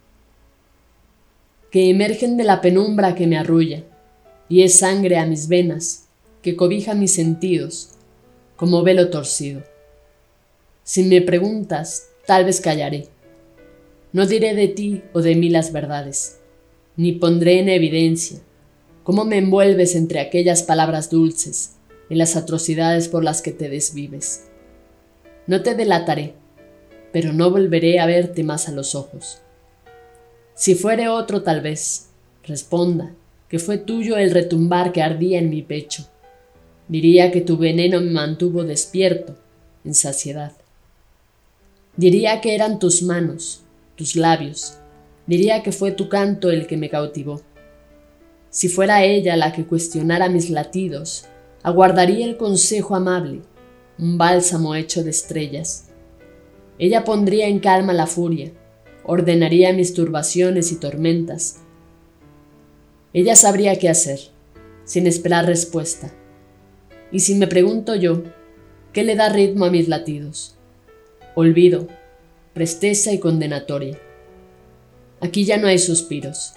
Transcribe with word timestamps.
que 1.70 1.90
emergen 1.90 2.36
de 2.36 2.44
la 2.44 2.60
penumbra 2.62 3.14
que 3.14 3.26
me 3.26 3.38
arrulla, 3.38 3.84
y 4.48 4.62
es 4.62 4.78
sangre 4.78 5.18
a 5.18 5.26
mis 5.26 5.48
venas 5.48 6.06
que 6.42 6.56
cobija 6.56 6.94
mis 6.94 7.14
sentidos 7.14 7.90
como 8.56 8.82
velo 8.82 9.10
torcido. 9.10 9.62
Si 10.82 11.02
me 11.02 11.20
preguntas, 11.20 12.08
tal 12.26 12.44
vez 12.44 12.60
callaré. 12.60 13.08
No 14.12 14.26
diré 14.26 14.54
de 14.54 14.68
ti 14.68 15.02
o 15.12 15.20
de 15.20 15.34
mí 15.34 15.48
las 15.50 15.72
verdades, 15.72 16.38
ni 16.96 17.12
pondré 17.12 17.60
en 17.60 17.68
evidencia 17.68 18.38
cómo 19.02 19.24
me 19.24 19.38
envuelves 19.38 19.94
entre 19.94 20.20
aquellas 20.20 20.62
palabras 20.62 21.10
dulces 21.10 21.75
en 22.08 22.18
las 22.18 22.36
atrocidades 22.36 23.08
por 23.08 23.24
las 23.24 23.42
que 23.42 23.52
te 23.52 23.68
desvives. 23.68 24.44
No 25.46 25.62
te 25.62 25.74
delataré, 25.74 26.34
pero 27.12 27.32
no 27.32 27.50
volveré 27.50 27.98
a 27.98 28.06
verte 28.06 28.42
más 28.44 28.68
a 28.68 28.72
los 28.72 28.94
ojos. 28.94 29.40
Si 30.54 30.74
fuere 30.74 31.08
otro 31.08 31.42
tal 31.42 31.60
vez, 31.60 32.08
responda, 32.42 33.12
que 33.48 33.58
fue 33.58 33.78
tuyo 33.78 34.16
el 34.16 34.30
retumbar 34.30 34.92
que 34.92 35.02
ardía 35.02 35.38
en 35.38 35.50
mi 35.50 35.62
pecho. 35.62 36.06
Diría 36.88 37.30
que 37.30 37.40
tu 37.40 37.56
veneno 37.56 38.00
me 38.00 38.10
mantuvo 38.10 38.64
despierto, 38.64 39.36
en 39.84 39.94
saciedad. 39.94 40.52
Diría 41.96 42.40
que 42.40 42.54
eran 42.54 42.78
tus 42.78 43.02
manos, 43.02 43.62
tus 43.96 44.16
labios. 44.16 44.78
Diría 45.26 45.62
que 45.62 45.72
fue 45.72 45.92
tu 45.92 46.08
canto 46.08 46.50
el 46.50 46.66
que 46.66 46.76
me 46.76 46.90
cautivó. 46.90 47.40
Si 48.50 48.68
fuera 48.68 49.04
ella 49.04 49.36
la 49.36 49.52
que 49.52 49.64
cuestionara 49.64 50.28
mis 50.28 50.50
latidos, 50.50 51.26
aguardaría 51.66 52.24
el 52.24 52.36
consejo 52.36 52.94
amable 52.94 53.42
un 53.98 54.18
bálsamo 54.18 54.76
hecho 54.76 55.02
de 55.02 55.10
estrellas. 55.10 55.88
Ella 56.78 57.02
pondría 57.02 57.48
en 57.48 57.58
calma 57.58 57.92
la 57.92 58.06
furia, 58.06 58.52
ordenaría 59.02 59.72
mis 59.72 59.92
turbaciones 59.92 60.70
y 60.70 60.76
tormentas. 60.76 61.56
Ella 63.12 63.34
sabría 63.34 63.80
qué 63.80 63.88
hacer, 63.88 64.20
sin 64.84 65.08
esperar 65.08 65.46
respuesta. 65.46 66.14
Y 67.10 67.18
si 67.18 67.34
me 67.34 67.48
pregunto 67.48 67.96
yo, 67.96 68.22
¿qué 68.92 69.02
le 69.02 69.16
da 69.16 69.28
ritmo 69.28 69.64
a 69.64 69.70
mis 69.70 69.88
latidos? 69.88 70.54
Olvido, 71.34 71.88
presteza 72.54 73.12
y 73.12 73.18
condenatoria. 73.18 73.98
Aquí 75.20 75.44
ya 75.44 75.56
no 75.56 75.66
hay 75.66 75.80
suspiros, 75.80 76.52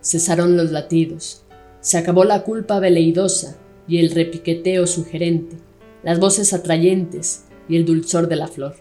cesaron 0.00 0.56
los 0.56 0.70
latidos, 0.70 1.42
se 1.80 1.98
acabó 1.98 2.22
la 2.22 2.44
culpa 2.44 2.78
veleidosa 2.78 3.56
y 3.92 3.98
el 3.98 4.10
repiqueteo 4.10 4.86
sugerente 4.86 5.58
las 6.02 6.18
voces 6.18 6.54
atrayentes 6.54 7.44
y 7.68 7.76
el 7.76 7.84
dulzor 7.84 8.26
de 8.26 8.36
la 8.36 8.48
flor. 8.48 8.76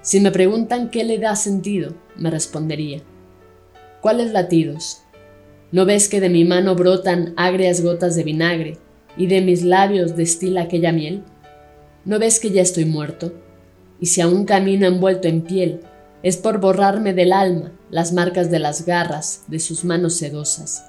Si 0.00 0.20
me 0.20 0.30
preguntan 0.30 0.88
qué 0.88 1.04
le 1.04 1.18
da 1.18 1.36
sentido, 1.36 1.92
me 2.16 2.30
respondería, 2.30 3.02
¿cuáles 4.00 4.32
latidos? 4.32 5.02
¿No 5.70 5.84
ves 5.84 6.08
que 6.08 6.18
de 6.18 6.30
mi 6.30 6.46
mano 6.46 6.74
brotan 6.76 7.34
agrias 7.36 7.82
gotas 7.82 8.16
de 8.16 8.24
vinagre 8.24 8.78
y 9.18 9.26
de 9.26 9.42
mis 9.42 9.62
labios 9.62 10.16
destila 10.16 10.62
aquella 10.62 10.90
miel? 10.90 11.22
¿No 12.06 12.18
ves 12.18 12.40
que 12.40 12.52
ya 12.52 12.62
estoy 12.62 12.86
muerto? 12.86 13.34
Y 14.00 14.06
si 14.06 14.22
aún 14.22 14.46
camino 14.46 14.86
envuelto 14.86 15.28
en 15.28 15.42
piel, 15.42 15.80
es 16.22 16.38
por 16.38 16.58
borrarme 16.58 17.12
del 17.12 17.34
alma 17.34 17.70
las 17.90 18.14
marcas 18.14 18.50
de 18.50 18.60
las 18.60 18.86
garras 18.86 19.44
de 19.48 19.58
sus 19.58 19.84
manos 19.84 20.14
sedosas 20.14 20.88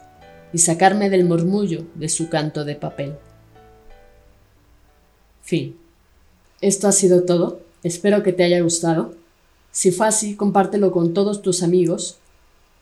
y 0.54 0.60
sacarme 0.60 1.10
del 1.10 1.26
murmullo 1.26 1.86
de 1.96 2.08
su 2.08 2.30
canto 2.30 2.64
de 2.64 2.76
papel. 2.76 3.16
Fin. 5.42 5.76
Esto 6.62 6.88
ha 6.88 6.92
sido 6.92 7.24
todo. 7.24 7.60
Espero 7.84 8.24
que 8.24 8.32
te 8.32 8.44
haya 8.44 8.62
gustado. 8.62 9.16
Si 9.72 9.92
fue 9.92 10.08
así, 10.08 10.36
compártelo 10.36 10.92
con 10.92 11.14
todos 11.14 11.42
tus 11.42 11.64
amigos. 11.64 12.18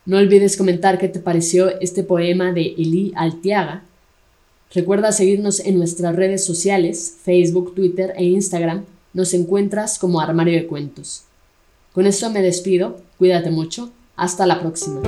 No 0.04 0.18
olvides 0.18 0.56
comentar 0.56 0.98
qué 0.98 1.08
te 1.08 1.18
pareció 1.18 1.80
este 1.80 2.02
poema 2.04 2.52
de 2.52 2.74
Eli 2.76 3.12
Altiaga. 3.16 3.84
Recuerda 4.74 5.12
seguirnos 5.12 5.60
en 5.60 5.78
nuestras 5.78 6.14
redes 6.14 6.44
sociales, 6.44 7.16
Facebook, 7.22 7.74
Twitter 7.74 8.12
e 8.16 8.24
Instagram. 8.24 8.84
Nos 9.12 9.34
encuentras 9.34 9.98
como 9.98 10.20
Armario 10.20 10.54
de 10.54 10.66
Cuentos. 10.66 11.24
Con 11.92 12.06
esto 12.06 12.30
me 12.30 12.42
despido. 12.42 13.00
Cuídate 13.18 13.50
mucho. 13.50 13.90
Hasta 14.16 14.46
la 14.46 14.60
próxima. 14.60 15.02